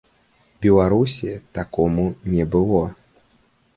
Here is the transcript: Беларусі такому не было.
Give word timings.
Беларусі 0.65 1.29
такому 1.59 2.07
не 2.33 2.43
было. 2.57 2.83